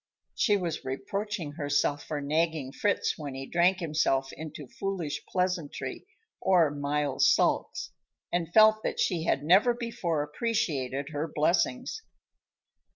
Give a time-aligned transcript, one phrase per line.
[0.33, 6.07] She was reproaching herself for nagging Fritz when he drank himself into foolish pleasantry
[6.41, 7.91] or mild sulks,
[8.33, 12.01] and felt that she had never before appreciated her blessings.